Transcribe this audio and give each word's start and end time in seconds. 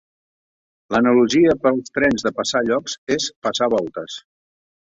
L'analogia 0.95 1.53
per 1.65 1.71
als 1.73 1.93
trens 1.99 2.27
de 2.29 2.31
passar 2.39 2.63
llocs 2.71 2.99
és 3.19 3.31
passar 3.49 3.73
voltes. 3.79 4.21